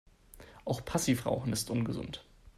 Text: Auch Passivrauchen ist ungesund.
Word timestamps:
Auch 0.65 0.83
Passivrauchen 0.83 1.53
ist 1.53 1.69
ungesund. 1.69 2.25